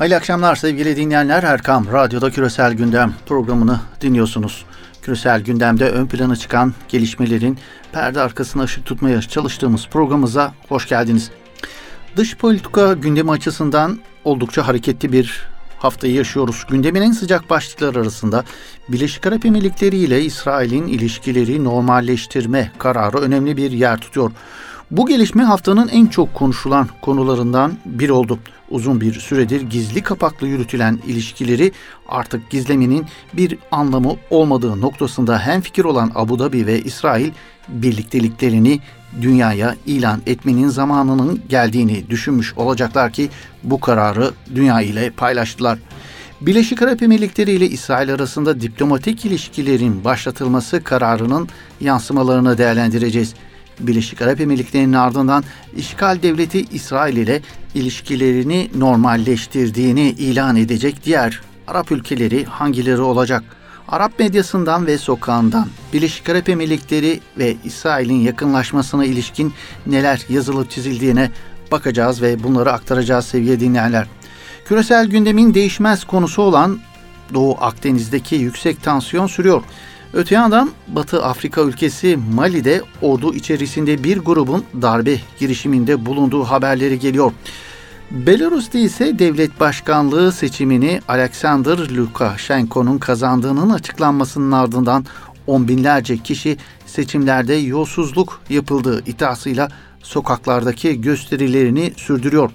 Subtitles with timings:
[0.00, 1.42] Hayırlı akşamlar sevgili dinleyenler.
[1.42, 4.64] Erkam Radyo'da Küresel Gündem programını dinliyorsunuz.
[5.02, 7.58] Küresel gündemde ön plana çıkan gelişmelerin
[7.92, 11.30] perde arkasına ışık tutmaya çalıştığımız programımıza hoş geldiniz.
[12.16, 16.66] Dış politika gündemi açısından oldukça hareketli bir haftayı yaşıyoruz.
[16.70, 18.44] Gündemin en sıcak başlıkları arasında
[18.88, 24.32] Birleşik Arap Emirlikleri ile İsrail'in ilişkileri normalleştirme kararı önemli bir yer tutuyor.
[24.90, 28.38] Bu gelişme haftanın en çok konuşulan konularından biri oldu.
[28.70, 31.72] Uzun bir süredir gizli kapaklı yürütülen ilişkileri
[32.08, 37.30] artık gizlemenin bir anlamı olmadığı noktasında hem fikir olan Abu Dhabi ve İsrail
[37.68, 38.80] birlikteliklerini
[39.22, 43.28] dünyaya ilan etmenin zamanının geldiğini düşünmüş olacaklar ki
[43.62, 45.78] bu kararı dünya ile paylaştılar.
[46.40, 51.48] Birleşik Arap Emirlikleri ile İsrail arasında diplomatik ilişkilerin başlatılması kararının
[51.80, 53.34] yansımalarını değerlendireceğiz.
[53.80, 55.44] Birleşik Arap Emirlikleri'nin ardından
[55.76, 57.40] işgal devleti İsrail ile
[57.74, 63.42] ilişkilerini normalleştirdiğini ilan edecek diğer Arap ülkeleri hangileri olacak?
[63.88, 69.52] Arap medyasından ve sokağından Birleşik Arap Emirlikleri ve İsrail'in yakınlaşmasına ilişkin
[69.86, 71.30] neler yazılıp çizildiğine
[71.72, 74.06] bakacağız ve bunları aktaracağız sevgili dinleyenler.
[74.64, 76.80] Küresel gündemin değişmez konusu olan
[77.34, 79.62] Doğu Akdeniz'deki yüksek tansiyon sürüyor.
[80.14, 87.32] Öte yandan Batı Afrika ülkesi Mali'de ordu içerisinde bir grubun darbe girişiminde bulunduğu haberleri geliyor.
[88.10, 95.04] Belarus'ta ise devlet başkanlığı seçimini Alexander Lukashenko'nun kazandığının açıklanmasının ardından
[95.46, 99.68] on binlerce kişi seçimlerde yolsuzluk yapıldığı iddiasıyla
[100.02, 102.50] sokaklardaki gösterilerini sürdürüyor.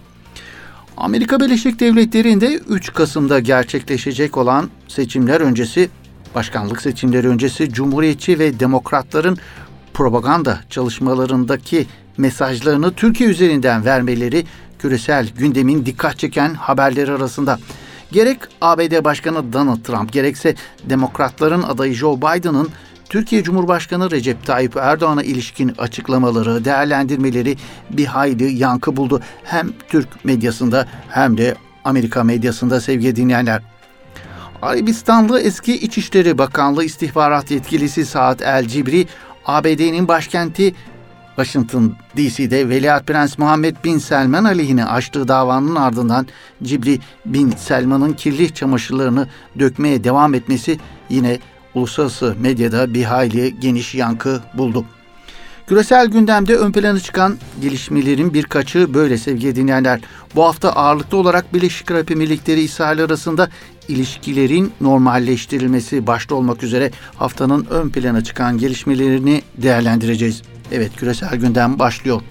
[0.97, 5.89] Amerika Birleşik Devletleri'nde 3 Kasım'da gerçekleşecek olan seçimler öncesi
[6.35, 9.37] başkanlık seçimleri öncesi Cumhuriyetçi ve Demokratların
[9.93, 14.45] propaganda çalışmalarındaki mesajlarını Türkiye üzerinden vermeleri
[14.79, 17.59] küresel gündemin dikkat çeken haberleri arasında.
[18.11, 22.69] Gerek ABD Başkanı Donald Trump gerekse Demokratların adayı Joe Biden'ın
[23.09, 27.57] Türkiye Cumhurbaşkanı Recep Tayyip Erdoğan'a ilişkin açıklamaları, değerlendirmeleri
[27.89, 29.21] bir hayli yankı buldu.
[29.43, 33.74] Hem Türk medyasında hem de Amerika medyasında sevgili dinleyenler.
[34.65, 39.07] Arabistanlı eski İçişleri Bakanlığı istihbarat yetkilisi Saad El Cibri,
[39.45, 40.75] ABD'nin başkenti
[41.35, 46.27] Washington DC'de Veliaht Prens Muhammed Bin Selman aleyhine açtığı davanın ardından
[46.63, 49.27] Cibri Bin Selman'ın kirli çamaşırlarını
[49.59, 51.39] dökmeye devam etmesi yine
[51.75, 54.85] uluslararası medyada bir hayli geniş yankı buldu.
[55.67, 60.01] Küresel gündemde ön plana çıkan gelişmelerin birkaçı böyle sevgili dinleyenler.
[60.35, 63.49] Bu hafta ağırlıklı olarak Birleşik Arap Emirlikleri İsrail arasında
[63.87, 70.41] ilişkilerin normalleştirilmesi başta olmak üzere haftanın ön plana çıkan gelişmelerini değerlendireceğiz.
[70.71, 72.21] Evet küresel gündem başlıyor.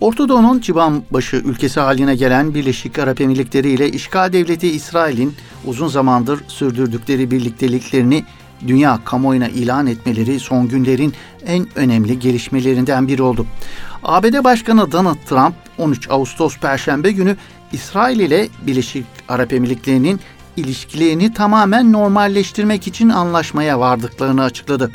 [0.00, 6.40] Orta Doğu'nun başı ülkesi haline gelen Birleşik Arap Emirlikleri ile işgal devleti İsrail'in uzun zamandır
[6.48, 8.24] sürdürdükleri birlikteliklerini
[8.66, 11.12] dünya kamuoyuna ilan etmeleri son günlerin
[11.46, 13.46] en önemli gelişmelerinden biri oldu.
[14.02, 17.36] ABD Başkanı Donald Trump 13 Ağustos Perşembe günü
[17.72, 20.20] İsrail ile Birleşik Arap Emirlikleri'nin
[20.56, 24.90] ilişkilerini tamamen normalleştirmek için anlaşmaya vardıklarını açıkladı.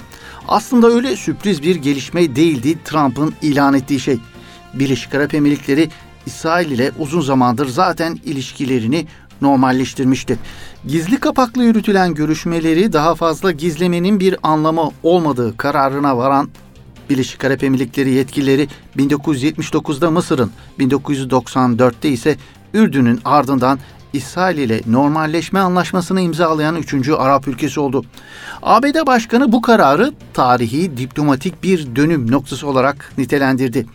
[0.47, 4.19] Aslında öyle sürpriz bir gelişme değildi Trump'ın ilan ettiği şey.
[4.73, 5.89] Birleşik Arap Emirlikleri
[6.25, 9.07] İsrail ile uzun zamandır zaten ilişkilerini
[9.41, 10.37] normalleştirmişti.
[10.87, 16.49] Gizli kapaklı yürütülen görüşmeleri daha fazla gizlemenin bir anlamı olmadığı kararına varan
[17.09, 18.67] Birleşik Arap Emirlikleri yetkilileri
[18.97, 22.37] 1979'da Mısır'ın, 1994'te ise
[22.73, 23.79] Ürdün'ün ardından
[24.13, 28.05] İsrail ile normalleşme anlaşmasını imzalayan üçüncü Arap ülkesi oldu.
[28.63, 33.85] ABD Başkanı bu kararı tarihi diplomatik bir dönüm noktası olarak nitelendirdi.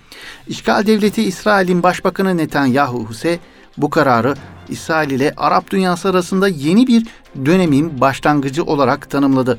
[0.48, 3.38] İşgal devleti İsrail'in Başbakanı Netanyahu ise
[3.76, 4.34] bu kararı
[4.68, 7.06] İsrail ile Arap dünyası arasında yeni bir
[7.46, 9.58] dönemin başlangıcı olarak tanımladı.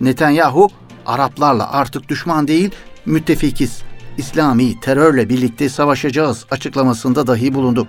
[0.00, 0.68] Netanyahu,
[1.06, 2.70] Araplarla artık düşman değil,
[3.08, 3.82] müttefikiz.
[4.18, 7.86] İslami terörle birlikte savaşacağız açıklamasında dahi bulundu.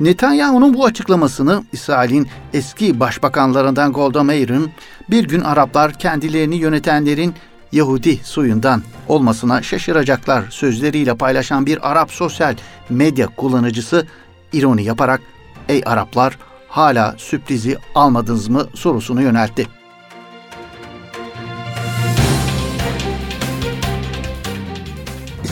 [0.00, 4.70] Netanyahu'nun bu açıklamasını İsrail'in eski başbakanlarından Golda Meir'in
[5.10, 7.34] bir gün Araplar kendilerini yönetenlerin
[7.72, 12.54] Yahudi suyundan olmasına şaşıracaklar sözleriyle paylaşan bir Arap sosyal
[12.90, 14.06] medya kullanıcısı
[14.52, 15.20] ironi yaparak
[15.68, 16.38] "Ey Araplar,
[16.68, 19.75] hala sürprizi almadınız mı?" sorusunu yöneltti.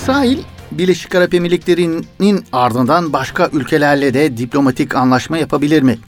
[0.04, 0.38] İsrail,
[0.72, 5.98] Birleşik Arap Emirlikleri'nin ardından başka ülkelerle de diplomatik anlaşma yapabilir mi?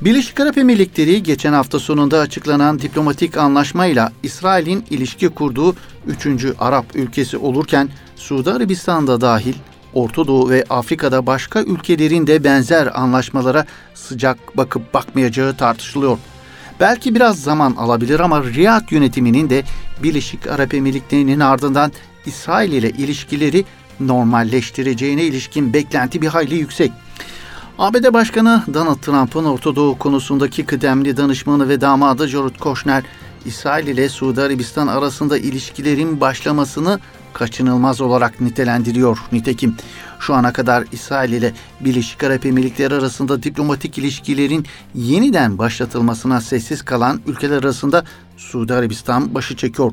[0.00, 5.76] Birleşik Arap Emirlikleri geçen hafta sonunda açıklanan diplomatik anlaşmayla İsrail'in ilişki kurduğu
[6.06, 6.26] 3.
[6.58, 9.54] Arap ülkesi olurken Suudi Arabistan'da dahil
[9.94, 16.18] Orta Doğu ve Afrika'da başka ülkelerin de benzer anlaşmalara sıcak bakıp bakmayacağı tartışılıyor.
[16.80, 19.62] Belki biraz zaman alabilir ama Riyad yönetiminin de
[20.02, 21.92] Birleşik Arap Emirlikleri'nin ardından
[22.26, 23.64] İsrail ile ilişkileri
[24.00, 26.92] normalleştireceğine ilişkin beklenti bir hayli yüksek.
[27.78, 33.04] ABD Başkanı Donald Trump'ın Orta Doğu konusundaki kıdemli danışmanı ve damadı Jared Kushner,
[33.44, 37.00] İsrail ile Suudi Arabistan arasında ilişkilerin başlamasını
[37.32, 39.18] kaçınılmaz olarak nitelendiriyor.
[39.32, 39.76] Nitekim
[40.20, 47.20] şu ana kadar İsrail ile Birleşik Arap Emirlikleri arasında diplomatik ilişkilerin yeniden başlatılmasına sessiz kalan
[47.26, 48.04] ülkeler arasında
[48.36, 49.92] Suudi Arabistan başı çekiyor.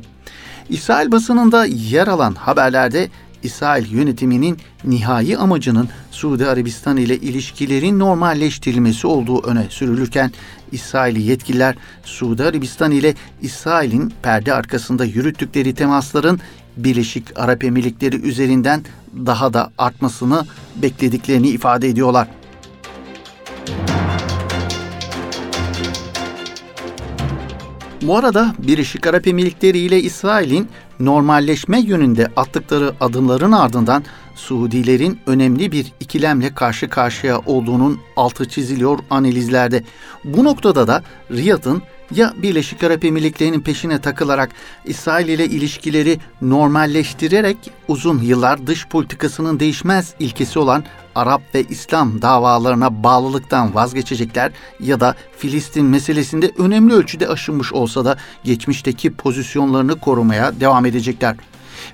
[0.69, 3.09] İsrail basınında yer alan haberlerde
[3.43, 10.31] İsrail yönetiminin nihai amacının Suudi Arabistan ile ilişkilerin normalleştirilmesi olduğu öne sürülürken
[10.71, 16.39] İsraili yetkililer Suudi Arabistan ile İsrail'in perde arkasında yürüttükleri temasların
[16.77, 18.81] Birleşik Arap Emirlikleri üzerinden
[19.25, 22.27] daha da artmasını beklediklerini ifade ediyorlar.
[28.01, 30.69] Bu arada Birleşik Arap Emirlikleri ile İsrail'in
[30.99, 34.03] normalleşme yönünde attıkları adımların ardından
[34.35, 39.83] Suudilerin önemli bir ikilemle karşı karşıya olduğunun altı çiziliyor analizlerde.
[40.23, 41.81] Bu noktada da Riyad'ın
[42.15, 44.49] ya Birleşik Arap Emirlikleri'nin peşine takılarak
[44.85, 50.83] İsrail ile ilişkileri normalleştirerek uzun yıllar dış politikasının değişmez ilkesi olan
[51.15, 58.17] Arap ve İslam davalarına bağlılıktan vazgeçecekler ya da Filistin meselesinde önemli ölçüde aşınmış olsa da
[58.43, 61.35] geçmişteki pozisyonlarını korumaya devam edecekler.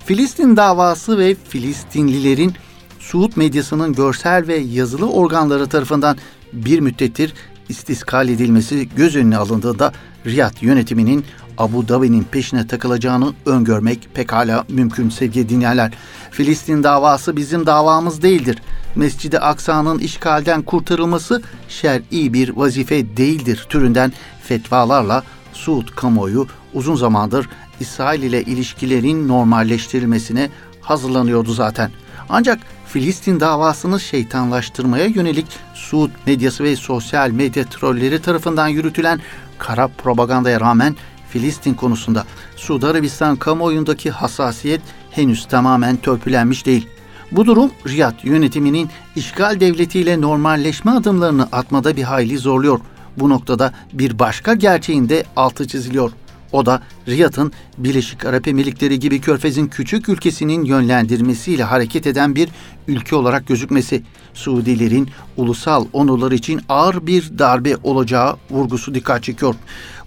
[0.05, 2.53] Filistin davası ve Filistinlilerin
[2.99, 6.17] Suud medyasının görsel ve yazılı organları tarafından
[6.53, 7.33] bir müddettir
[7.69, 9.93] istiskal edilmesi göz önüne alındığında
[10.25, 11.25] Riyad yönetiminin
[11.57, 15.91] Abu Dhabi'nin peşine takılacağını öngörmek pekala mümkün sevgili dinleyenler.
[16.31, 18.61] Filistin davası bizim davamız değildir.
[18.95, 25.23] Mescid-i Aksa'nın işgalden kurtarılması şer'i bir vazife değildir türünden fetvalarla
[25.53, 27.49] Suud kamuoyu uzun zamandır
[27.79, 30.49] İsrail ile ilişkilerin normalleştirilmesine
[30.81, 31.91] hazırlanıyordu zaten.
[32.29, 39.19] Ancak Filistin davasını şeytanlaştırmaya yönelik Suud medyası ve sosyal medya trolleri tarafından yürütülen
[39.57, 40.95] kara propagandaya rağmen
[41.29, 42.25] Filistin konusunda
[42.55, 44.81] Suudi Arabistan kamuoyundaki hassasiyet
[45.11, 46.87] henüz tamamen törpülenmiş değil.
[47.31, 52.79] Bu durum Riyad yönetiminin işgal devletiyle normalleşme adımlarını atmada bir hayli zorluyor.
[53.17, 59.21] Bu noktada bir başka gerçeğin de altı çiziliyor.'' O da Riyad'ın Birleşik Arap Emirlikleri gibi
[59.21, 62.49] Körfez'in küçük ülkesinin yönlendirmesiyle hareket eden bir
[62.87, 64.03] ülke olarak gözükmesi,
[64.33, 69.55] Suudilerin ulusal onurları için ağır bir darbe olacağı vurgusu dikkat çekiyor.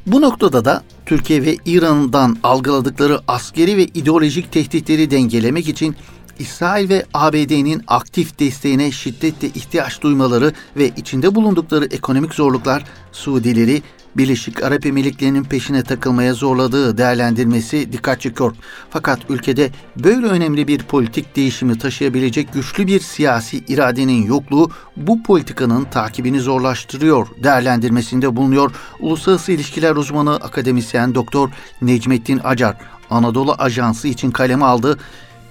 [0.06, 5.96] Bu noktada da Türkiye ve İran'dan algıladıkları askeri ve ideolojik tehditleri dengelemek için
[6.38, 13.82] İsrail ve ABD'nin aktif desteğine şiddetle ihtiyaç duymaları ve içinde bulundukları ekonomik zorluklar Suudileri
[14.16, 18.56] Birleşik Arap Emirlikleri'nin peşine takılmaya zorladığı değerlendirmesi dikkat çekiyor.
[18.90, 25.84] Fakat ülkede böyle önemli bir politik değişimi taşıyabilecek güçlü bir siyasi iradenin yokluğu bu politikanın
[25.84, 28.72] takibini zorlaştırıyor değerlendirmesinde bulunuyor.
[29.00, 31.50] Uluslararası İlişkiler uzmanı akademisyen Doktor
[31.82, 32.76] Necmettin Acar
[33.10, 34.98] Anadolu Ajansı için kaleme aldı.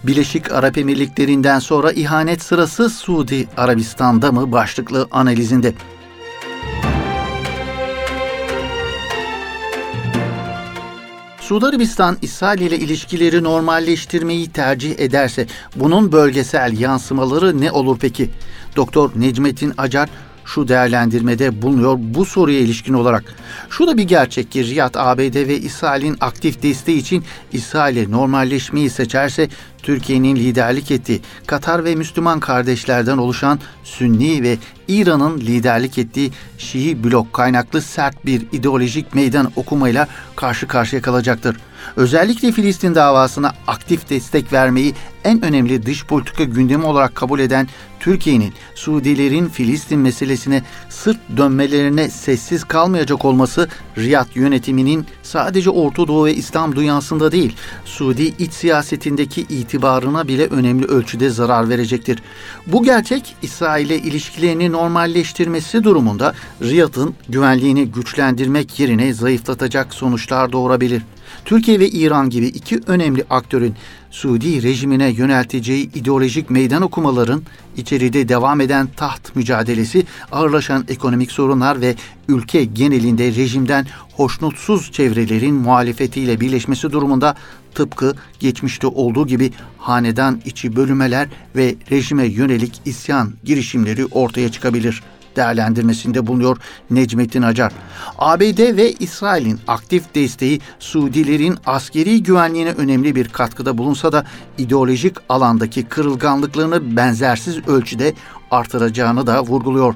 [0.04, 5.74] Birleşik Arap Emirlikleri'nden sonra ihanet sırası Suudi Arabistan'da mı başlıklı analizinde.
[11.50, 18.30] Suudi Arabistan İsrail ile ilişkileri normalleştirmeyi tercih ederse bunun bölgesel yansımaları ne olur peki?
[18.76, 20.10] Doktor Necmettin Acar
[20.50, 23.24] şu değerlendirmede bulunuyor bu soruya ilişkin olarak.
[23.70, 29.50] Şu da bir gerçek ki Riyad, ABD ve İsrail'in aktif desteği için İsrail'e normalleşmeyi seçerse
[29.84, 37.34] Türkiye'nin liderlik ettiği Katar ve Müslüman kardeşlerden oluşan Sünni ve İran'ın liderlik ettiği Şii blok
[37.34, 41.58] kaynaklı sert bir ideolojik meydan okumayla karşı karşıya kalacaktır.
[41.96, 47.68] Özellikle Filistin davasına aktif destek vermeyi en önemli dış politika gündemi olarak kabul eden
[48.00, 56.34] Türkiye'nin Suudilerin Filistin meselesine sırt dönmelerine sessiz kalmayacak olması Riyad yönetiminin sadece Orta Doğu ve
[56.36, 62.20] İslam dünyasında değil, Suudi iç siyasetindeki itibarına bile önemli ölçüde zarar verecektir.
[62.68, 71.02] Bu gerçek İsrail'e ilişkilerini normalleştirmesi durumunda Riyad'ın güvenliğini güçlendirmek yerine zayıflatacak sonuçlar doğurabilir.
[71.46, 73.76] Türkiye ve İran gibi iki önemli aktörün
[74.12, 77.44] Suudi rejimine yönelteceği ideolojik meydan okumaların
[77.78, 81.96] içeride devam eden taht mücadelesi, ağırlaşan ekonomik sorunlar ve
[82.28, 87.36] ülke genelinde rejimden hoşnutsuz çevrelerin muhalefetiyle birleşmesi durumunda
[87.76, 96.28] tıpkı geçmişte olduğu gibi hanedan içi bölümeler ve rejime yönelik isyan girişimleri ortaya çıkabilir.'' Değerlendirmesinde
[96.28, 96.58] bulunuyor
[96.90, 97.72] Necmettin Acar.
[98.18, 104.26] ABD ve İsrail'in aktif desteği Suudilerin askeri güvenliğine önemli bir katkıda bulunsa da
[104.58, 108.14] ideolojik alandaki kırılganlıklarını benzersiz ölçüde
[108.52, 109.96] artıracağını da vurguluyor.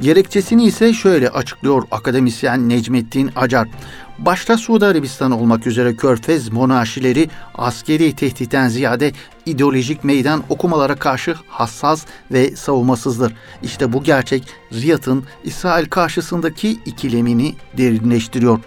[0.00, 3.68] Gerekçesini ise şöyle açıklıyor akademisyen Necmettin Acar.
[4.18, 9.12] Başta Suudi Arabistan olmak üzere Körfez monarşileri askeri tehditten ziyade
[9.46, 13.32] ideolojik meydan okumalara karşı hassas ve savunmasızdır.
[13.62, 18.58] İşte bu gerçek Riyad'ın İsrail karşısındaki ikilemini derinleştiriyor.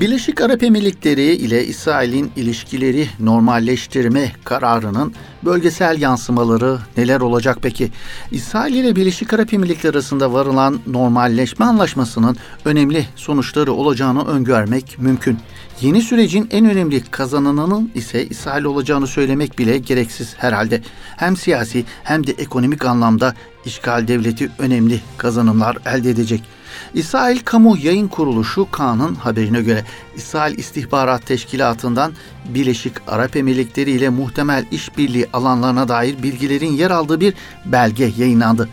[0.00, 5.14] Birleşik Arap Emirlikleri ile İsrail'in ilişkileri normalleştirme kararının
[5.44, 7.90] bölgesel yansımaları neler olacak peki?
[8.30, 15.38] İsrail ile Birleşik Arap Emirlikleri arasında varılan normalleşme anlaşmasının önemli sonuçları olacağını öngörmek mümkün.
[15.80, 20.82] Yeni sürecin en önemli kazananının ise İsrail olacağını söylemek bile gereksiz herhalde.
[21.16, 23.34] Hem siyasi hem de ekonomik anlamda
[23.64, 26.42] işgal devleti önemli kazanımlar elde edecek.
[26.94, 29.84] İsrail Kamu Yayın Kuruluşu Kaan'ın haberine göre
[30.16, 32.12] İsrail İstihbarat Teşkilatı'ndan
[32.48, 37.34] Birleşik Arap Emirlikleri ile muhtemel işbirliği alanlarına dair bilgilerin yer aldığı bir
[37.64, 38.68] belge yayınlandı.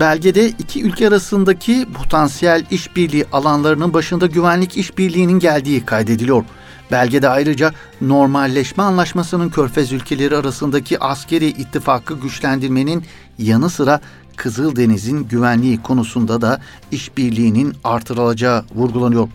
[0.00, 6.44] Belgede iki ülke arasındaki potansiyel işbirliği alanlarının başında güvenlik işbirliğinin geldiği kaydediliyor.
[6.90, 13.04] Belgede ayrıca normalleşme anlaşmasının körfez ülkeleri arasındaki askeri ittifakı güçlendirmenin
[13.38, 14.00] yanı sıra
[14.36, 16.60] Kızıldeniz'in güvenliği konusunda da
[16.92, 19.28] işbirliğinin artırılacağı vurgulanıyor.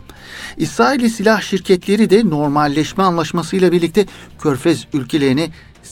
[0.57, 4.05] İsrail'i silah şirketleri de normalleşme anlaşmasıyla birlikte
[4.39, 5.49] Körfez ülkelerine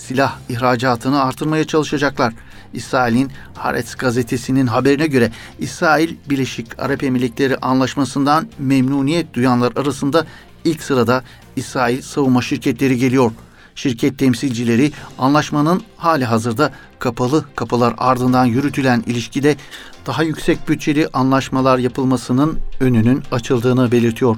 [0.08, 2.34] silah ihracatını artırmaya çalışacaklar.
[2.74, 10.26] İsrail'in Haaretz gazetesinin haberine göre İsrail Birleşik Arap Emirlikleri anlaşmasından memnuniyet duyanlar arasında
[10.64, 11.24] ilk sırada
[11.56, 19.56] İsrail savunma şirketleri geliyor.'' şirket temsilcileri anlaşmanın hali hazırda kapalı kapılar ardından yürütülen ilişkide
[20.06, 24.36] daha yüksek bütçeli anlaşmalar yapılmasının önünün açıldığını belirtiyor.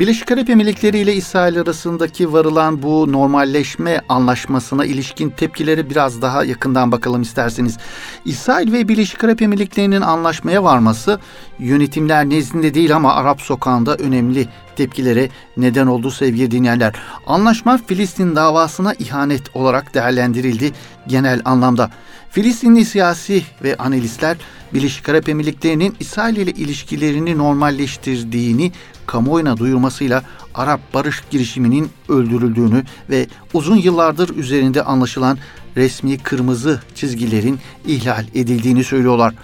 [0.00, 6.92] Birleşik Arap Emirlikleri ile İsrail arasındaki varılan bu normalleşme anlaşmasına ilişkin tepkileri biraz daha yakından
[6.92, 7.78] bakalım isterseniz.
[8.24, 11.20] İsrail ve Birleşik Arap Emirlikleri'nin anlaşmaya varması
[11.58, 16.94] yönetimler nezdinde değil ama Arap sokağında önemli tepkilere neden oldu sevgili dinleyenler.
[17.26, 20.72] Anlaşma Filistin davasına ihanet olarak değerlendirildi
[21.10, 21.90] genel anlamda.
[22.30, 24.36] Filistinli siyasi ve analistler
[24.74, 28.72] Birleşik Arap Emirlikleri'nin İsrail ile ilişkilerini normalleştirdiğini
[29.06, 30.22] kamuoyuna duyurmasıyla
[30.54, 35.38] Arap barış girişiminin öldürüldüğünü ve uzun yıllardır üzerinde anlaşılan
[35.76, 39.34] resmi kırmızı çizgilerin ihlal edildiğini söylüyorlar.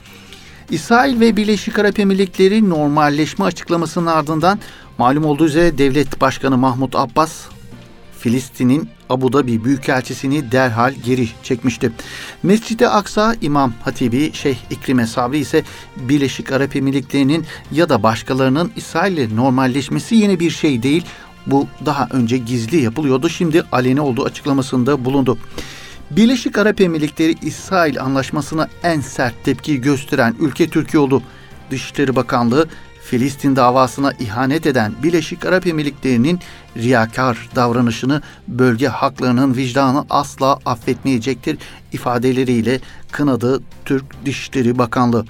[0.70, 4.58] İsrail ve Birleşik Arap Emirlikleri normalleşme açıklamasının ardından
[4.98, 7.32] malum olduğu üzere devlet başkanı Mahmut Abbas
[8.26, 11.92] Filistin'in Abu Dhabi Büyükelçisini derhal geri çekmişti.
[12.42, 15.62] Mescid-i Aksa İmam Hatibi Şeyh İkrime Sabri ise
[15.96, 21.04] Birleşik Arap Emirlikleri'nin ya da başkalarının İsrail ile normalleşmesi yeni bir şey değil.
[21.46, 23.28] Bu daha önce gizli yapılıyordu.
[23.28, 25.38] Şimdi aleni olduğu açıklamasında bulundu.
[26.10, 31.22] Birleşik Arap Emirlikleri İsrail anlaşmasına en sert tepki gösteren ülke Türkiye oldu.
[31.70, 32.68] Dışişleri Bakanlığı
[33.06, 36.40] Filistin davasına ihanet eden Birleşik Arap Emirlikleri'nin
[36.76, 41.58] riyakar davranışını bölge haklarının vicdanı asla affetmeyecektir
[41.92, 42.80] ifadeleriyle
[43.12, 45.24] kınadı Türk Dışişleri Bakanlığı.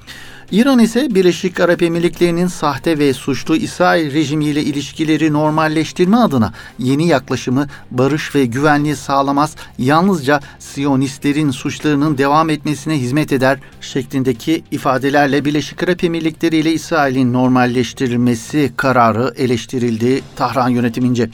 [0.51, 7.67] İran ise Birleşik Arap Emirlikleri'nin sahte ve suçlu İsrail rejimiyle ilişkileri normalleştirme adına yeni yaklaşımı
[7.91, 16.05] barış ve güvenliği sağlamaz, yalnızca Siyonistlerin suçlarının devam etmesine hizmet eder şeklindeki ifadelerle Birleşik Arap
[16.05, 21.31] Emirlikleri ile İsrail'in normalleştirilmesi kararı eleştirildi Tahran yönetimince.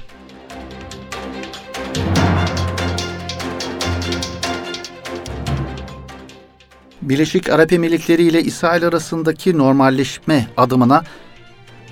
[7.02, 11.02] Birleşik Arap Emirlikleri ile İsrail arasındaki normalleşme adımına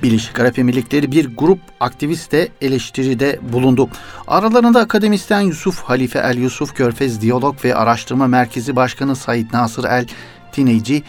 [0.02, 3.88] Birleşik Arap Emirlikleri bir grup aktivist de eleştiride bulundu.
[4.26, 10.06] Aralarında akademisyen Yusuf Halife El Yusuf Körfez Diyalog ve Araştırma Merkezi Başkanı Said Nasır El
[10.52, 11.02] Tineci,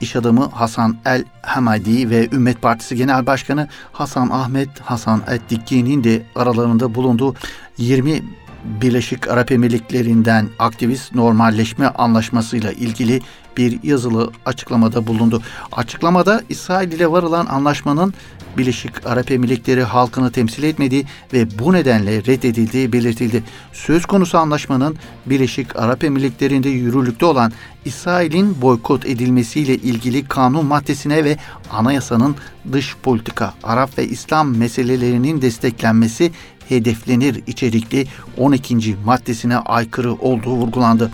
[0.00, 6.22] iş adamı Hasan El Hamadi ve Ümmet Partisi Genel Başkanı Hasan Ahmet Hasan Ettikki'nin de
[6.36, 7.34] aralarında bulunduğu
[7.78, 8.22] 20
[8.64, 13.20] Birleşik Arap Emirlikleri'nden aktivist normalleşme anlaşmasıyla ilgili
[13.56, 15.42] bir yazılı açıklamada bulundu.
[15.72, 18.14] Açıklamada İsrail ile varılan anlaşmanın
[18.58, 23.44] Birleşik Arap Emirlikleri halkını temsil etmediği ve bu nedenle reddedildiği belirtildi.
[23.72, 24.96] Söz konusu anlaşmanın
[25.26, 27.52] Birleşik Arap Emirlikleri'nde yürürlükte olan
[27.84, 31.38] İsrail'in boykot edilmesiyle ilgili kanun maddesine ve
[31.70, 32.36] anayasanın
[32.72, 36.32] dış politika, Arap ve İslam meselelerinin desteklenmesi
[36.68, 38.06] hedeflenir içerikli
[38.38, 38.96] 12.
[39.04, 41.10] maddesine aykırı olduğu vurgulandı.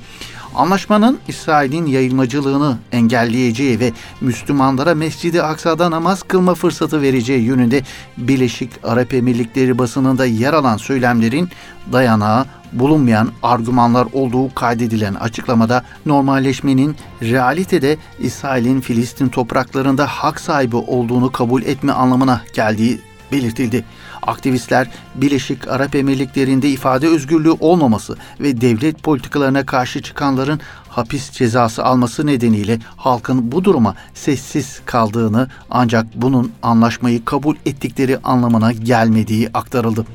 [0.54, 7.82] Anlaşmanın İsrail'in yayılmacılığını engelleyeceği ve Müslümanlara Mescid-i Aksa'da namaz kılma fırsatı vereceği yönünde
[8.16, 11.48] Birleşik Arap Emirlikleri basınında yer alan söylemlerin
[11.92, 21.62] dayanağı bulunmayan argümanlar olduğu kaydedilen açıklamada normalleşmenin realitede İsrail'in Filistin topraklarında hak sahibi olduğunu kabul
[21.62, 23.00] etme anlamına geldiği
[23.32, 23.84] belirtildi.
[24.22, 32.26] Aktivistler Birleşik Arap Emirlikleri'nde ifade özgürlüğü olmaması ve devlet politikalarına karşı çıkanların hapis cezası alması
[32.26, 40.06] nedeniyle halkın bu duruma sessiz kaldığını ancak bunun anlaşmayı kabul ettikleri anlamına gelmediği aktarıldı.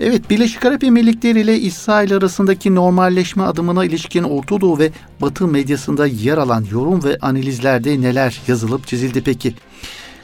[0.00, 6.06] Evet, Birleşik Arap Emirlikleri ile İsrail arasındaki normalleşme adımına ilişkin Orta Doğu ve Batı medyasında
[6.06, 9.54] yer alan yorum ve analizlerde neler yazılıp çizildi peki?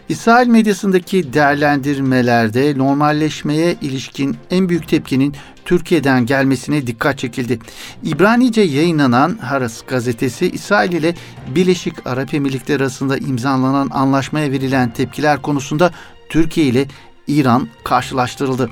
[0.09, 7.59] İsrail medyasındaki değerlendirmelerde normalleşmeye ilişkin en büyük tepkinin Türkiye'den gelmesine dikkat çekildi.
[8.05, 11.15] İbranice yayınlanan Haras gazetesi İsrail ile
[11.55, 15.91] Birleşik Arap Emirlikleri arasında imzalanan anlaşmaya verilen tepkiler konusunda
[16.29, 16.87] Türkiye ile
[17.27, 18.71] İran karşılaştırıldı.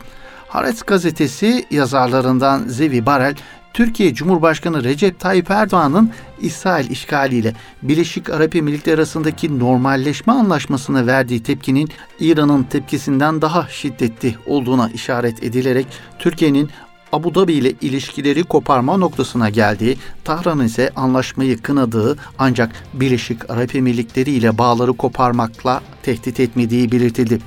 [0.50, 3.35] Haaretz gazetesi yazarlarından Zevi Barel,
[3.75, 11.88] Türkiye Cumhurbaşkanı Recep Tayyip Erdoğan'ın İsrail işgaliyle Birleşik Arap Emirlikleri arasındaki normalleşme anlaşmasına verdiği tepkinin
[12.21, 15.87] İran'ın tepkisinden daha şiddetli olduğuna işaret edilerek
[16.19, 16.71] Türkiye'nin
[17.12, 24.30] Abu Dhabi ile ilişkileri koparma noktasına geldiği, Tahran'ın ise anlaşmayı kınadığı ancak Birleşik Arap Emirlikleri
[24.30, 27.38] ile bağları koparmakla tehdit etmediği belirtildi.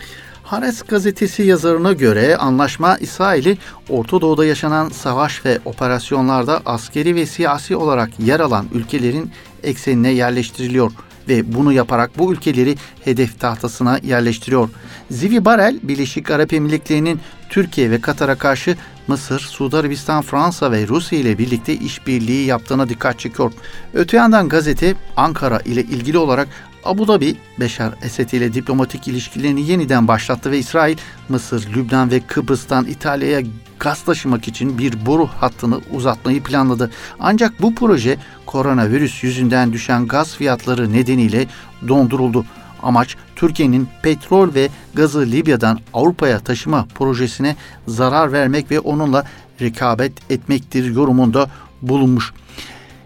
[0.44, 3.58] Hares gazetesi yazarına göre anlaşma İsrail'i
[3.90, 9.32] Orta Doğu'da yaşanan savaş ve operasyonlarda askeri ve siyasi olarak yer alan ülkelerin
[9.64, 10.92] eksenine yerleştiriliyor
[11.28, 14.70] ve bunu yaparak bu ülkeleri hedef tahtasına yerleştiriyor.
[15.12, 21.20] Zivi Barel, Birleşik Arap Emirlikleri'nin Türkiye ve Katar'a karşı Mısır, Suudi Arabistan, Fransa ve Rusya
[21.20, 23.54] ile birlikte işbirliği yaptığına dikkat çekiyor.
[23.94, 26.48] Öte yandan gazete Ankara ile ilgili olarak
[26.86, 30.98] Abu Dhabi, Beşar Esed ile diplomatik ilişkilerini yeniden başlattı ve İsrail,
[31.30, 33.42] Mısır, Lübnan ve Kıbrıs'tan İtalya'ya
[33.80, 36.92] gaz taşımak için bir boru hattını uzatmayı planladı.
[37.20, 41.48] Ancak bu proje koronavirüs yüzünden düşen gaz fiyatları nedeniyle
[41.88, 42.46] donduruldu.
[42.84, 47.56] Amaç Türkiye'nin petrol ve gazı Libya'dan Avrupa'ya taşıma projesine
[47.88, 49.26] zarar vermek ve onunla
[49.62, 51.50] rekabet etmektir yorumunda
[51.82, 52.34] bulunmuş.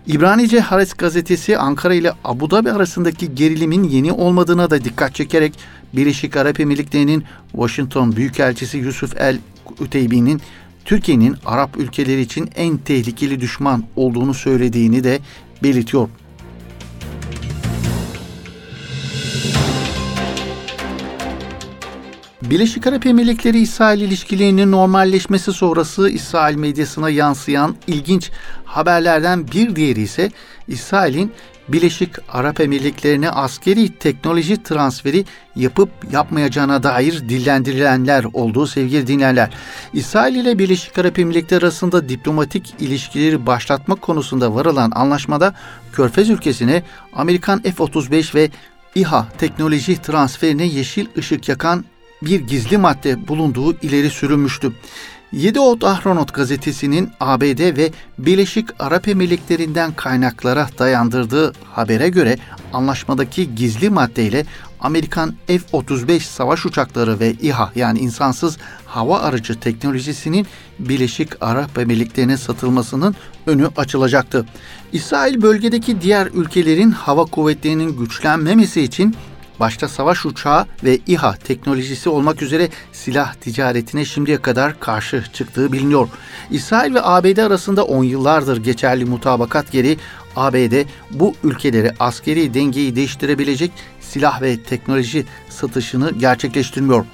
[0.07, 5.53] İbranice Hares gazetesi Ankara ile Abu Dhabi arasındaki gerilimin yeni olmadığına da dikkat çekerek
[5.93, 9.39] Birleşik Arap Emirlikleri'nin Washington Büyükelçisi Yusuf El
[9.81, 10.41] Üteybi'nin
[10.85, 15.19] Türkiye'nin Arap ülkeleri için en tehlikeli düşman olduğunu söylediğini de
[15.63, 16.09] belirtiyor.
[22.49, 28.31] Birleşik Arap Emirlikleri İsrail ilişkilerinin normalleşmesi sonrası İsrail medyasına yansıyan ilginç
[28.65, 30.31] haberlerden bir diğeri ise
[30.67, 31.31] İsrail'in
[31.67, 39.49] Birleşik Arap Emirlikleri'ne askeri teknoloji transferi yapıp yapmayacağına dair dillendirilenler olduğu sevgili dinleyenler.
[39.93, 45.53] İsrail ile Birleşik Arap Emirlikleri arasında diplomatik ilişkileri başlatma konusunda varılan anlaşmada
[45.93, 46.83] Körfez ülkesine
[47.13, 48.49] Amerikan F-35 ve
[48.95, 51.86] İHA teknoloji transferine yeşil ışık yakan
[52.21, 54.73] bir gizli madde bulunduğu ileri sürülmüştü.
[55.32, 62.38] 7 Ot Ahronot gazetesinin ABD ve Birleşik Arap Emirlikleri'nden kaynaklara dayandırdığı habere göre
[62.73, 64.45] anlaşmadaki gizli maddeyle
[64.80, 70.47] Amerikan F-35 savaş uçakları ve İHA yani insansız hava aracı teknolojisinin
[70.80, 74.45] Birleşik Arap Emirlikleri'ne satılmasının önü açılacaktı.
[74.93, 79.15] İsrail bölgedeki diğer ülkelerin hava kuvvetlerinin güçlenmemesi için
[79.59, 86.09] başta savaş uçağı ve İHA teknolojisi olmak üzere silah ticaretine şimdiye kadar karşı çıktığı biliniyor.
[86.51, 89.97] İsrail ve ABD arasında 10 yıllardır geçerli mutabakat geri
[90.35, 97.05] ABD bu ülkeleri askeri dengeyi değiştirebilecek silah ve teknoloji satışını gerçekleştirmiyor.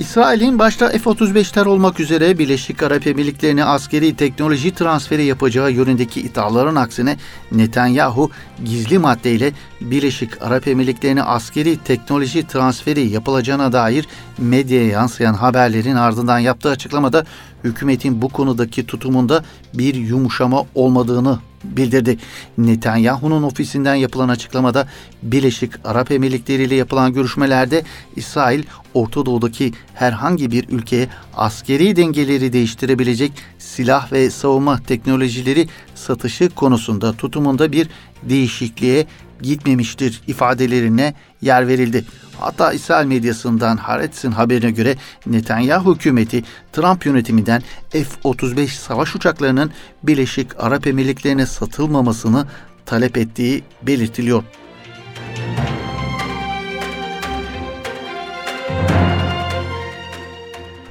[0.00, 7.16] İsrail'in başta F-35'ler olmak üzere Birleşik Arap Emirlikleri'ne askeri teknoloji transferi yapacağı yönündeki iddiaların aksine
[7.52, 8.30] Netanyahu
[8.64, 16.70] gizli maddeyle Birleşik Arap Emirlikleri'ne askeri teknoloji transferi yapılacağına dair medyaya yansıyan haberlerin ardından yaptığı
[16.70, 17.24] açıklamada
[17.64, 22.18] hükümetin bu konudaki tutumunda bir yumuşama olmadığını bildirdi.
[22.58, 24.88] Netanyahu'nun ofisinden yapılan açıklamada
[25.22, 27.82] Birleşik Arap Emirlikleri ile yapılan görüşmelerde
[28.16, 28.62] İsrail
[28.94, 37.72] Orta Doğu'daki herhangi bir ülkeye askeri dengeleri değiştirebilecek silah ve savunma teknolojileri satışı konusunda tutumunda
[37.72, 37.88] bir
[38.22, 39.06] değişikliğe
[39.42, 42.04] gitmemiştir ifadelerine yer verildi.
[42.38, 49.70] Hatta İsrail medyasından Haaretz'in haberine göre Netanyahu hükümeti Trump yönetiminden F-35 savaş uçaklarının
[50.02, 52.46] Birleşik Arap Emirlikleri'ne satılmamasını
[52.86, 54.44] talep ettiği belirtiliyor.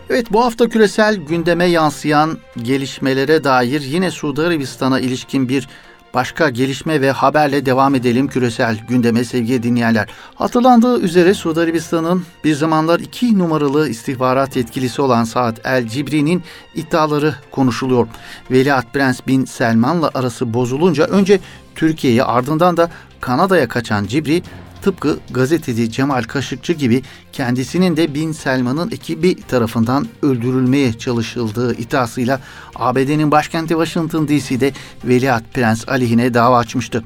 [0.09, 5.67] Evet bu hafta küresel gündeme yansıyan gelişmelere dair yine Suudi Arabistan'a ilişkin bir
[6.13, 10.09] başka gelişme ve haberle devam edelim küresel gündeme sevgili dinleyenler.
[10.35, 16.43] Hatırlandığı üzere Suudi Arabistan'ın bir zamanlar iki numaralı istihbarat yetkilisi olan Saad El Cibri'nin
[16.75, 18.07] iddiaları konuşuluyor.
[18.51, 21.39] Veliaht Prens Bin Selman'la arası bozulunca önce
[21.75, 22.89] Türkiye'ye ardından da
[23.21, 24.43] Kanada'ya kaçan Cibri
[24.81, 32.39] tıpkı gazeteci Cemal Kaşıkçı gibi kendisinin de Bin Selman'ın ekibi tarafından öldürülmeye çalışıldığı iddiasıyla
[32.75, 37.03] ABD'nin başkenti Washington DC'de Veliaht Prens aleyhine dava açmıştı.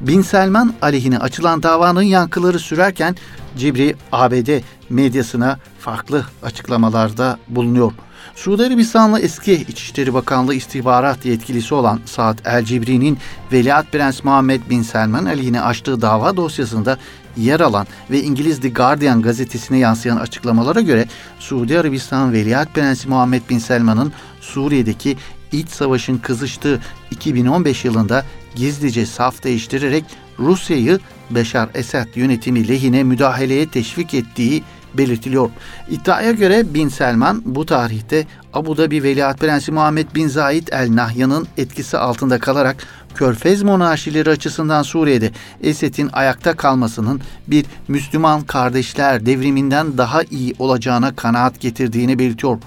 [0.00, 3.16] Bin Selman aleyhine açılan davanın yankıları sürerken
[3.56, 7.92] Cibri ABD medyasına farklı açıklamalarda bulunuyor.
[8.36, 13.18] Suudi Arabistanlı eski İçişleri Bakanlığı istihbarat yetkilisi olan Saad El Cibri'nin
[13.52, 16.98] Veliaht Prens Muhammed Bin Selman aleyhine açtığı dava dosyasında
[17.36, 21.06] yer alan ve İngiliz The Guardian gazetesine yansıyan açıklamalara göre
[21.38, 25.16] Suudi Arabistan Veliaht Prensi Muhammed Bin Selman'ın Suriye'deki
[25.52, 30.04] iç savaşın kızıştığı 2015 yılında gizlice saf değiştirerek
[30.38, 34.62] Rusya'yı Beşar Esad yönetimi lehine müdahaleye teşvik ettiği
[34.94, 35.50] belirtiliyor.
[35.90, 41.46] İddiaya göre Bin Selman bu tarihte Abu Dhabi Veliaht Prensi Muhammed Bin Zayed El Nahyan'ın
[41.56, 42.76] etkisi altında kalarak
[43.14, 45.30] Körfez monarşileri açısından Suriye'de
[45.62, 52.58] Esed'in ayakta kalmasının bir Müslüman kardeşler devriminden daha iyi olacağına kanaat getirdiğini belirtiyor.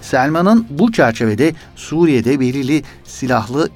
[0.00, 3.68] Selman'ın bu çerçevede Suriye'de belirli silahlı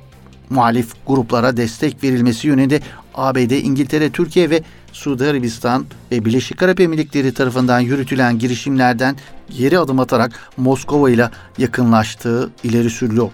[0.50, 2.80] muhalif gruplara destek verilmesi yönünde
[3.14, 4.62] ABD, İngiltere, Türkiye ve
[4.92, 9.16] Suudi Arabistan ve Birleşik Arap Emirlikleri tarafından yürütülen girişimlerden
[9.58, 13.30] geri adım atarak Moskova ile yakınlaştığı ileri sürülüyor.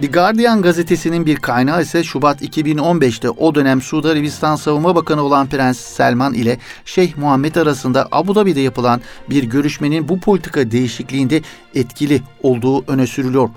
[0.00, 5.46] The Guardian gazetesinin bir kaynağı ise Şubat 2015'te o dönem Suudi Arabistan Savunma Bakanı olan
[5.46, 11.42] Prens Selman ile Şeyh Muhammed arasında Abu Dhabi'de yapılan bir görüşmenin bu politika değişikliğinde
[11.74, 13.48] etkili olduğu öne sürülüyor.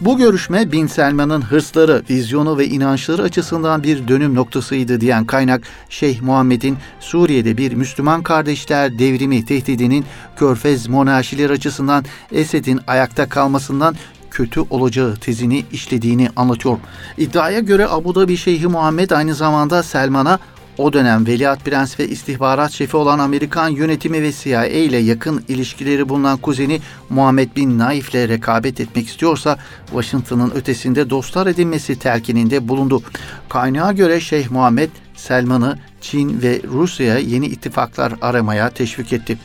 [0.00, 6.20] Bu görüşme Bin Selman'ın hırsları, vizyonu ve inançları açısından bir dönüm noktasıydı diyen kaynak Şeyh
[6.22, 10.04] Muhammed'in Suriye'de bir Müslüman kardeşler devrimi tehdidinin
[10.36, 13.94] Körfez monarşileri açısından Esed'in ayakta kalmasından
[14.30, 16.78] kötü olacağı tezini işlediğini anlatıyor.
[17.18, 20.38] İddiaya göre Abu Dhabi Şeyhi Muhammed aynı zamanda Selman'a
[20.78, 26.08] o dönem Veliaht Prens ve istihbarat şefi olan Amerikan yönetimi ve CIA ile yakın ilişkileri
[26.08, 33.02] bulunan kuzeni Muhammed Bin Naif ile rekabet etmek istiyorsa Washington'ın ötesinde dostlar edinmesi telkininde bulundu.
[33.48, 39.38] Kaynağa göre Şeyh Muhammed Selman'ı Çin ve Rusya'ya yeni ittifaklar aramaya teşvik etti.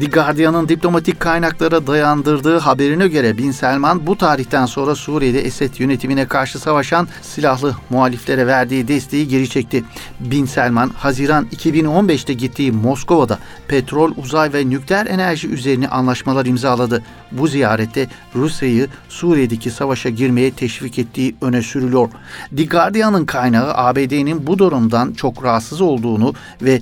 [0.00, 6.26] The Guardian'ın diplomatik kaynaklara dayandırdığı haberine göre Bin Selman bu tarihten sonra Suriye'de Esed yönetimine
[6.26, 9.84] karşı savaşan silahlı muhaliflere verdiği desteği geri çekti.
[10.20, 17.02] Bin Selman, Haziran 2015'te gittiği Moskova'da petrol, uzay ve nükleer enerji üzerine anlaşmalar imzaladı.
[17.32, 22.10] Bu ziyarette Rusya'yı Suriye'deki savaşa girmeye teşvik ettiği öne sürülüyor.
[22.56, 26.80] The Guardian'ın kaynağı ABD'nin bu durumdan çok rahatsız olduğunu ve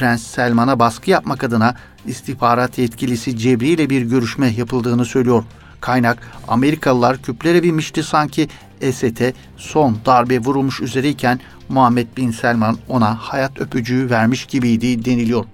[0.00, 1.74] Prens Selman'a baskı yapmak adına
[2.06, 5.44] istihbarat yetkilisi Cebri ile bir görüşme yapıldığını söylüyor.
[5.80, 8.48] Kaynak Amerikalılar küplere binmişti sanki
[8.80, 15.44] Esed'e son darbe vurulmuş üzereyken Muhammed Bin Selman ona hayat öpücüğü vermiş gibiydi deniliyor.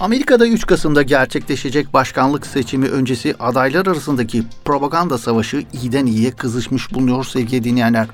[0.00, 7.24] Amerika'da 3 Kasım'da gerçekleşecek başkanlık seçimi öncesi adaylar arasındaki propaganda savaşı iyiden iyiye kızışmış bulunuyor
[7.24, 8.06] sevgili dinleyenler.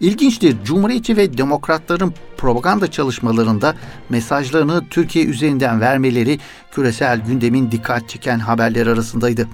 [0.00, 3.74] İlginçtir, Cumhuriyetçi ve Demokratların propaganda çalışmalarında
[4.08, 6.38] mesajlarını Türkiye üzerinden vermeleri
[6.70, 9.48] küresel gündemin dikkat çeken haberler arasındaydı.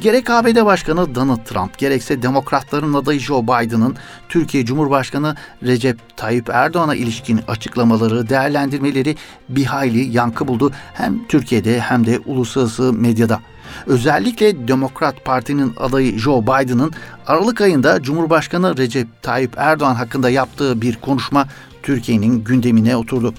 [0.00, 3.96] Gerek ABD Başkanı Donald Trump gerekse Demokratların adayı Joe Biden'ın
[4.28, 9.16] Türkiye Cumhurbaşkanı Recep Tayyip Erdoğan'a ilişkin açıklamaları, değerlendirmeleri
[9.48, 13.40] bir hayli yankı buldu hem Türkiye'de hem de uluslararası medyada.
[13.86, 16.92] Özellikle Demokrat Parti'nin adayı Joe Biden'ın
[17.26, 21.48] Aralık ayında Cumhurbaşkanı Recep Tayyip Erdoğan hakkında yaptığı bir konuşma
[21.82, 23.34] Türkiye'nin gündemine oturdu.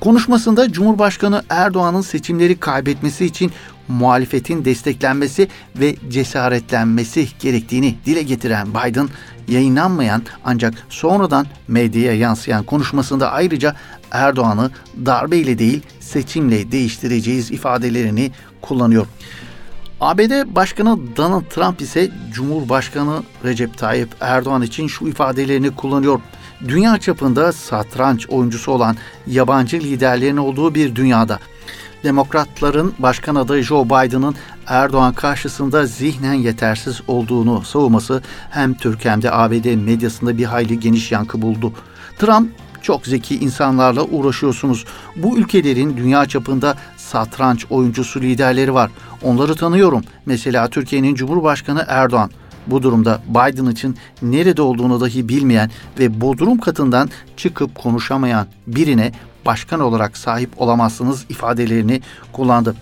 [0.00, 3.52] Konuşmasında Cumhurbaşkanı Erdoğan'ın seçimleri kaybetmesi için
[3.88, 9.08] muhalefetin desteklenmesi ve cesaretlenmesi gerektiğini dile getiren Biden,
[9.48, 13.76] yayınlanmayan ancak sonradan medyaya yansıyan konuşmasında ayrıca
[14.10, 14.70] Erdoğan'ı
[15.06, 19.06] darbeyle değil seçimle değiştireceğiz ifadelerini kullanıyor.
[20.00, 26.20] ABD Başkanı Donald Trump ise Cumhurbaşkanı Recep Tayyip Erdoğan için şu ifadelerini kullanıyor.
[26.68, 31.38] Dünya çapında satranç oyuncusu olan yabancı liderlerin olduğu bir dünyada
[32.04, 34.34] Demokratların başkan adayı Joe Biden'ın
[34.66, 41.12] Erdoğan karşısında zihnen yetersiz olduğunu savunması hem Türk hem de ABD medyasında bir hayli geniş
[41.12, 41.72] yankı buldu.
[42.18, 42.50] Trump
[42.82, 44.84] çok zeki insanlarla uğraşıyorsunuz.
[45.16, 48.90] Bu ülkelerin dünya çapında satranç oyuncusu liderleri var.
[49.22, 50.02] Onları tanıyorum.
[50.26, 52.30] Mesela Türkiye'nin Cumhurbaşkanı Erdoğan.
[52.66, 59.12] Bu durumda Biden için nerede olduğunu dahi bilmeyen ve bodrum katından çıkıp konuşamayan birine
[59.46, 62.00] başkan olarak sahip olamazsınız ifadelerini
[62.32, 62.74] kullandı.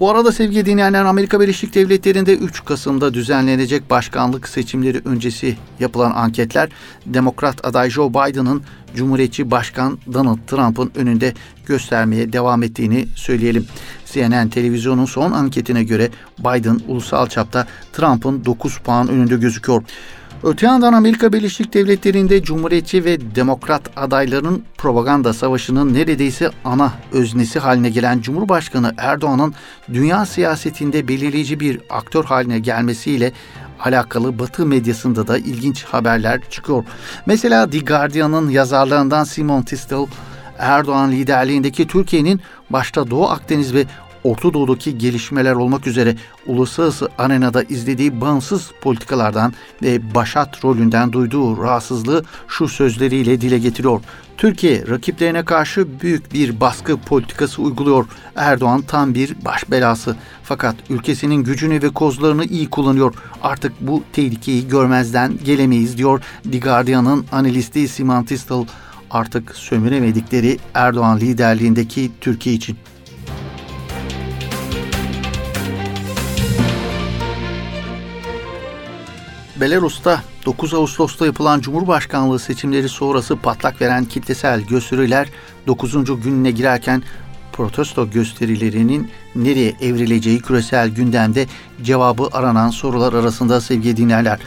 [0.00, 6.68] Bu arada sevgili dinleyenler Amerika Birleşik Devletleri'nde 3 Kasım'da düzenlenecek başkanlık seçimleri öncesi yapılan anketler
[7.06, 8.62] Demokrat aday Joe Biden'ın
[8.96, 11.34] Cumhuriyetçi Başkan Donald Trump'ın önünde
[11.66, 13.66] göstermeye devam ettiğini söyleyelim.
[14.12, 19.82] CNN televizyonun son anketine göre Biden ulusal çapta Trump'ın 9 puan önünde gözüküyor.
[20.46, 27.90] Öte yandan Amerika Birleşik Devletleri'nde Cumhuriyetçi ve Demokrat adayların propaganda savaşının neredeyse ana öznesi haline
[27.90, 29.54] gelen Cumhurbaşkanı Erdoğan'ın
[29.92, 33.32] dünya siyasetinde belirleyici bir aktör haline gelmesiyle
[33.80, 36.84] alakalı Batı medyasında da ilginç haberler çıkıyor.
[37.26, 40.06] Mesela The Guardian'ın yazarlarından Simon Tistel,
[40.58, 43.84] Erdoğan liderliğindeki Türkiye'nin başta Doğu Akdeniz ve
[44.24, 52.24] Orta Doğu'daki gelişmeler olmak üzere uluslararası arenada izlediği bağımsız politikalardan ve başat rolünden duyduğu rahatsızlığı
[52.48, 54.00] şu sözleriyle dile getiriyor.
[54.36, 58.06] Türkiye rakiplerine karşı büyük bir baskı politikası uyguluyor.
[58.36, 60.16] Erdoğan tam bir baş belası.
[60.42, 63.14] Fakat ülkesinin gücünü ve kozlarını iyi kullanıyor.
[63.42, 68.64] Artık bu tehlikeyi görmezden gelemeyiz diyor The Guardian'ın analisti Simon Tistel
[69.10, 72.76] artık sömüremedikleri Erdoğan liderliğindeki Türkiye için.
[79.64, 85.28] Belarus'ta 9 Ağustos'ta yapılan Cumhurbaşkanlığı seçimleri sonrası patlak veren kitlesel gösteriler
[85.66, 86.22] 9.
[86.22, 87.02] gününe girerken
[87.52, 91.46] protesto gösterilerinin nereye evrileceği küresel gündemde
[91.82, 94.38] cevabı aranan sorular arasında sevgili dinlerler.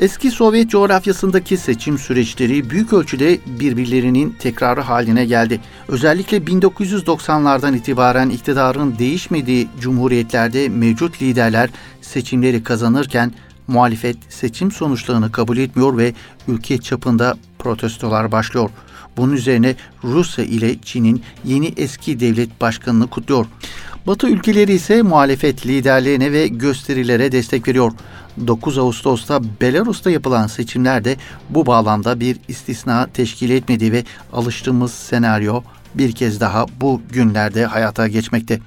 [0.00, 5.60] Eski Sovyet coğrafyasındaki seçim süreçleri büyük ölçüde birbirlerinin tekrarı haline geldi.
[5.88, 13.32] Özellikle 1990'lardan itibaren iktidarın değişmediği cumhuriyetlerde mevcut liderler seçimleri kazanırken
[13.70, 16.14] muhalefet seçim sonuçlarını kabul etmiyor ve
[16.48, 18.70] ülke çapında protestolar başlıyor.
[19.16, 23.46] Bunun üzerine Rusya ile Çin'in yeni eski devlet başkanını kutluyor.
[24.06, 27.92] Batı ülkeleri ise muhalefet liderlerine ve gösterilere destek veriyor.
[28.46, 31.16] 9 Ağustos'ta Belarus'ta yapılan seçimlerde
[31.50, 35.62] bu bağlamda bir istisna teşkil etmedi ve alıştığımız senaryo
[35.94, 38.60] bir kez daha bu günlerde hayata geçmekte.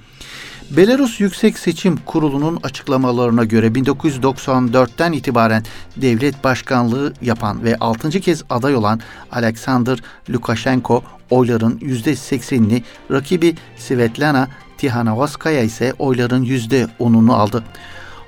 [0.70, 5.62] Belarus Yüksek Seçim Kurulu'nun açıklamalarına göre 1994'ten itibaren
[5.96, 8.10] devlet başkanlığı yapan ve 6.
[8.10, 9.00] kez aday olan
[9.32, 9.98] Alexander
[10.30, 14.48] Lukashenko oyların %80'ini, rakibi Svetlana
[14.78, 17.64] Tihanovskaya ise oyların %10'unu aldı.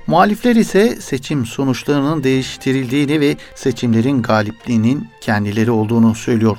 [0.07, 6.57] Muhalifler ise seçim sonuçlarının değiştirildiğini ve seçimlerin galipliğinin kendileri olduğunu söylüyor.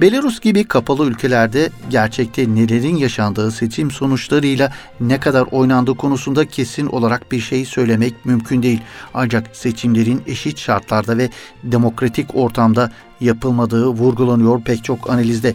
[0.00, 7.32] Belarus gibi kapalı ülkelerde gerçekte nelerin yaşandığı seçim sonuçlarıyla ne kadar oynandığı konusunda kesin olarak
[7.32, 8.80] bir şey söylemek mümkün değil.
[9.14, 11.30] Ancak seçimlerin eşit şartlarda ve
[11.62, 15.54] demokratik ortamda yapılmadığı vurgulanıyor pek çok analizde.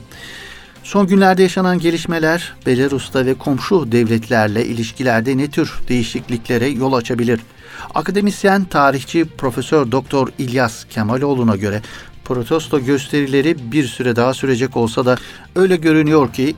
[0.83, 7.39] Son günlerde yaşanan gelişmeler Belarus'ta ve komşu devletlerle ilişkilerde ne tür değişikliklere yol açabilir?
[7.95, 11.81] Akademisyen, tarihçi Profesör Doktor İlyas Kemaloğlu'na göre
[12.29, 15.17] protesto gösterileri bir süre daha sürecek olsa da
[15.55, 16.55] öyle görünüyor ki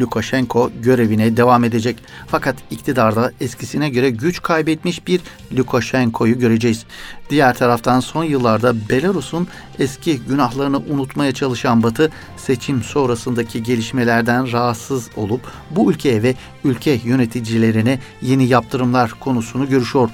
[0.00, 1.96] Lukashenko görevine devam edecek.
[2.26, 5.20] Fakat iktidarda eskisine göre güç kaybetmiş bir
[5.56, 6.84] Lukashenko'yu göreceğiz.
[7.30, 15.40] Diğer taraftan son yıllarda Belarus'un eski günahlarını unutmaya çalışan Batı seçim sonrasındaki gelişmelerden rahatsız olup
[15.70, 20.10] bu ülkeye ve ülke yöneticilerine yeni yaptırımlar konusunu görüşüyor.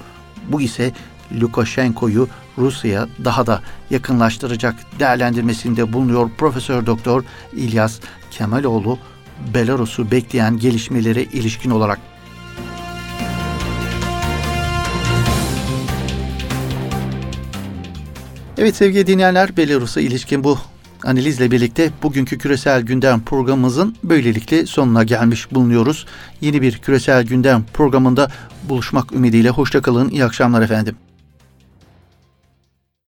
[0.49, 0.93] Bu ise
[1.41, 7.99] Lukashenko'yu Rusya daha da yakınlaştıracak değerlendirmesinde bulunuyor Profesör Doktor İlyas
[8.31, 8.97] Kemaloğlu
[9.53, 11.99] Belarus'u bekleyen gelişmelere ilişkin olarak.
[18.57, 20.57] Evet sevgili dinleyenler Belarus'a ilişkin bu
[21.03, 26.05] analizle birlikte bugünkü küresel gündem programımızın böylelikle sonuna gelmiş bulunuyoruz.
[26.41, 28.31] Yeni bir küresel gündem programında
[28.63, 30.09] buluşmak ümidiyle hoşçakalın.
[30.09, 30.95] İyi akşamlar efendim.